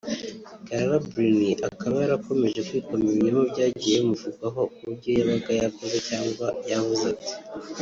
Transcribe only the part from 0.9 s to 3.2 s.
Bruni akaba yarakomeje kwikoma